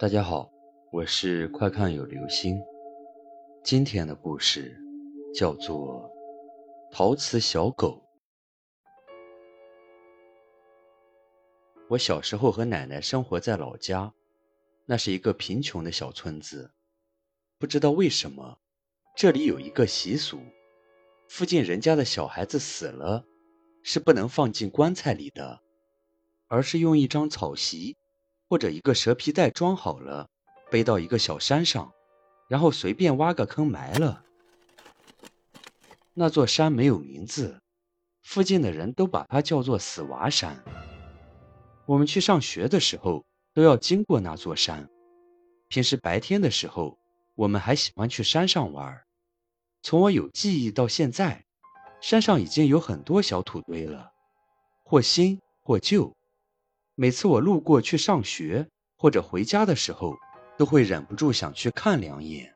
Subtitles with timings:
[0.00, 0.50] 大家好，
[0.90, 2.58] 我是快看有流星。
[3.62, 4.74] 今天的故事
[5.34, 6.10] 叫做
[6.90, 8.02] 《陶瓷小狗》。
[11.90, 14.14] 我小时候和奶奶生活在老家，
[14.86, 16.72] 那是一个贫穷的小村子。
[17.58, 18.58] 不知道为什么，
[19.14, 20.40] 这里有一个习俗：
[21.28, 23.26] 附近人家的小孩子死了，
[23.82, 25.60] 是不能放进棺材里的，
[26.48, 27.98] 而是用一张草席。
[28.50, 30.28] 或者一个蛇皮袋装好了，
[30.72, 31.92] 背到一个小山上，
[32.48, 34.24] 然后随便挖个坑埋了。
[36.14, 37.60] 那座山没有名字，
[38.24, 40.60] 附近的人都把它叫做死娃山。
[41.86, 44.90] 我们去上学的时候都要经过那座山。
[45.68, 46.98] 平时白天的时候，
[47.36, 49.00] 我们还喜欢去山上玩。
[49.80, 51.44] 从我有记忆到现在，
[52.00, 54.10] 山上已经有很多小土堆了，
[54.82, 56.12] 或新或旧。
[57.00, 58.68] 每次我路过去上学
[58.98, 60.18] 或者回家的时候，
[60.58, 62.54] 都会忍不住想去看两眼。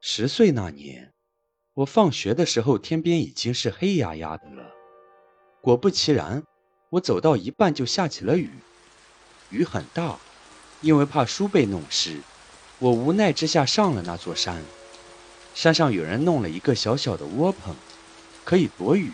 [0.00, 1.12] 十岁那年，
[1.74, 4.70] 我放学的时候，天边已经是黑压压的了。
[5.60, 6.44] 果不其然，
[6.90, 8.50] 我走到一半就下起了雨，
[9.50, 10.16] 雨很大。
[10.82, 12.20] 因为怕书被弄湿，
[12.78, 14.62] 我无奈之下上了那座山。
[15.56, 17.74] 山上有人弄了一个小小的窝棚，
[18.44, 19.10] 可以躲雨。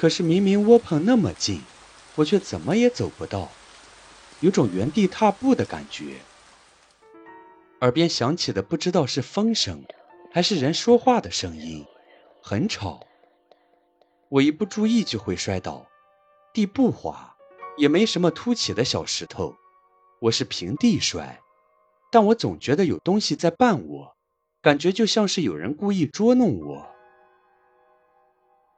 [0.00, 1.60] 可是明明窝棚那么近，
[2.14, 3.50] 我却怎么也走不到，
[4.40, 6.22] 有种原地踏步的感觉。
[7.82, 9.84] 耳边响起的不知道是风声，
[10.32, 11.84] 还是人说话的声音，
[12.42, 13.06] 很吵。
[14.30, 15.86] 我一不注意就会摔倒，
[16.54, 17.36] 地不滑，
[17.76, 19.54] 也没什么凸起的小石头，
[20.18, 21.38] 我是平地摔，
[22.10, 24.16] 但我总觉得有东西在绊我，
[24.62, 26.88] 感觉就像是有人故意捉弄我。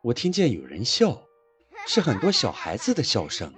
[0.03, 1.29] 我听见有人笑，
[1.87, 3.55] 是很多小孩子的笑声。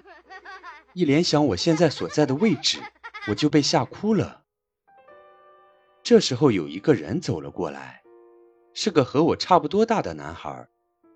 [0.92, 2.82] 一联想我现在所在的位置，
[3.28, 4.44] 我就被吓哭了。
[6.02, 8.02] 这时候有一个人走了过来，
[8.74, 10.68] 是个和我差不多大的男孩，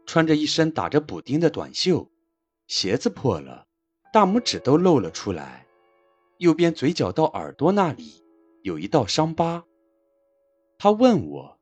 [0.06, 2.10] 穿着一身打着补丁的短袖，
[2.66, 3.66] 鞋子破了，
[4.10, 5.66] 大拇指都露了出来，
[6.38, 8.24] 右边嘴角到耳朵那里
[8.62, 9.66] 有一道伤疤。
[10.78, 11.58] 他问我：“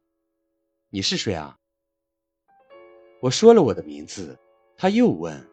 [0.90, 1.58] 你是谁啊？”
[3.26, 4.38] 我说了我的名字，
[4.76, 5.50] 他又问：“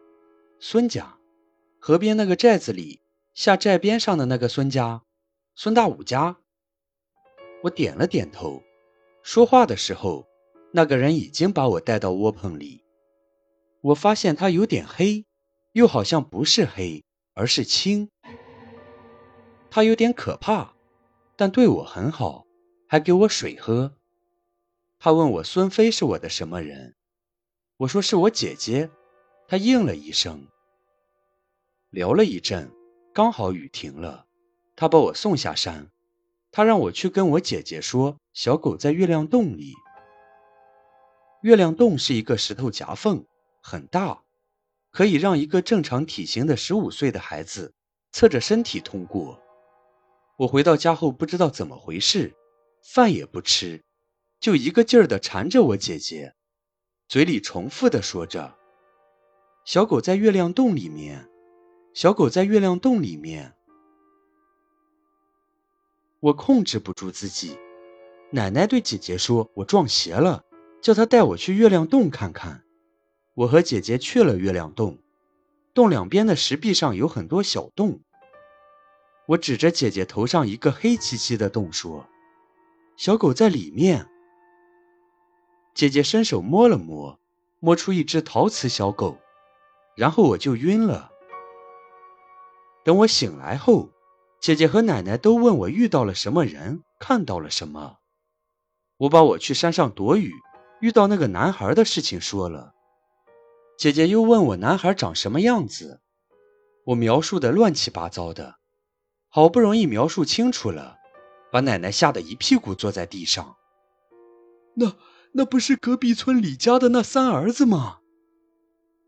[0.60, 1.18] 孙家，
[1.80, 3.00] 河边那个寨子里
[3.34, 5.02] 下寨边上的那个孙家，
[5.56, 6.36] 孙大武家。”
[7.64, 8.62] 我点了点头。
[9.24, 10.24] 说话的时候，
[10.72, 12.84] 那个人已经把我带到窝棚里。
[13.80, 15.24] 我发现他有点黑，
[15.72, 17.02] 又好像不是黑，
[17.34, 18.08] 而是青。
[19.68, 20.76] 他有点可怕，
[21.34, 22.46] 但对我很好，
[22.86, 23.96] 还给我水喝。
[25.00, 26.94] 他问我孙飞是我的什么人。
[27.76, 28.88] 我说是我姐姐，
[29.48, 30.46] 她应了一声。
[31.90, 32.70] 聊了一阵，
[33.12, 34.26] 刚好雨停了，
[34.76, 35.90] 她把我送下山。
[36.52, 39.74] 她让我去跟我姐姐说，小狗在月亮洞里。
[41.42, 43.24] 月亮洞是一个石头夹缝，
[43.60, 44.22] 很大，
[44.92, 47.74] 可以让一个正常体型的十五岁的孩子
[48.12, 49.42] 侧着身体通过。
[50.36, 52.32] 我回到家后不知道怎么回事，
[52.84, 53.82] 饭也不吃，
[54.38, 56.34] 就一个劲儿的缠着我姐姐。
[57.06, 58.56] 嘴里重复的说着
[59.64, 61.28] ：“小狗在月亮洞里面，
[61.92, 63.54] 小狗在月亮洞里面。”
[66.20, 67.58] 我控制不住自己。
[68.30, 70.44] 奶奶对姐姐说：“我撞邪了，
[70.80, 72.64] 叫她带我去月亮洞看看。”
[73.34, 74.98] 我和姐姐去了月亮洞，
[75.74, 78.00] 洞两边的石壁上有很多小洞。
[79.26, 82.08] 我指着姐姐头上一个黑漆漆的洞说
[82.96, 84.08] ：“小狗在里面。”
[85.84, 87.20] 姐姐伸手摸了摸，
[87.60, 89.18] 摸出一只陶瓷小狗，
[89.94, 91.10] 然后我就晕了。
[92.82, 93.90] 等我醒来后，
[94.40, 97.98] 姐姐和奶奶都问我遇到了什么人，看到了什么。
[98.96, 100.32] 我把我去山上躲雨，
[100.80, 102.72] 遇到那个男孩的事情说了。
[103.76, 106.00] 姐姐又问我男孩长什么样子，
[106.86, 108.54] 我描述的乱七八糟的，
[109.28, 110.96] 好不容易描述清楚了，
[111.52, 113.56] 把奶奶吓得一屁股坐在地上。
[114.76, 114.90] 那。
[115.36, 117.98] 那不是隔壁村李家的那三儿子吗？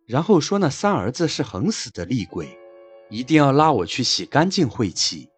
[0.07, 2.59] 然后说那三儿子是横死的厉鬼，
[3.11, 5.31] 一定要拉我去洗干净晦气。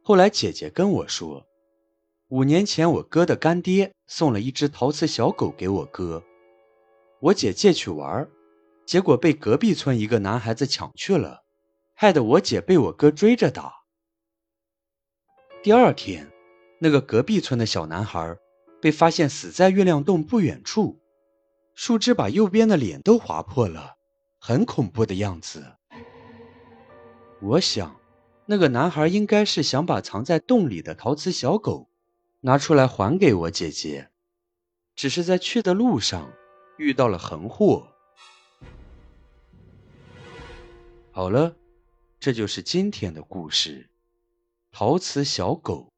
[0.00, 1.44] 后来姐姐跟我说，
[2.28, 6.22] 五年前我哥的干爹送了一只陶瓷小狗给我哥，
[7.18, 8.28] 我姐借去玩，
[8.86, 11.42] 结果被隔壁村一个男孩子抢去了，
[11.94, 13.72] 害得我姐被我哥追着打。
[15.64, 16.30] 第二天，
[16.78, 18.38] 那个隔壁村的小男孩。
[18.80, 21.00] 被发现死在月亮洞不远处，
[21.74, 23.96] 树枝把右边的脸都划破了，
[24.38, 25.76] 很恐怖的样子。
[27.40, 28.00] 我想，
[28.46, 31.88] 那个男孩应该是想把藏在洞里的陶瓷小狗
[32.40, 34.10] 拿出来还给我姐姐，
[34.94, 36.32] 只是在去的路上
[36.78, 37.88] 遇到了横祸。
[41.12, 41.56] 好了，
[42.18, 43.90] 这就是今天的故事——
[44.72, 45.89] 陶瓷小狗。